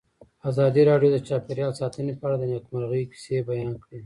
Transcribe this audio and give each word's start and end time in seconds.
ازادي 0.49 0.81
راډیو 0.89 1.09
د 1.13 1.17
چاپیریال 1.27 1.71
ساتنه 1.81 2.13
په 2.19 2.23
اړه 2.27 2.37
د 2.39 2.43
نېکمرغۍ 2.51 3.03
کیسې 3.11 3.37
بیان 3.49 3.69
کړې. 3.83 3.97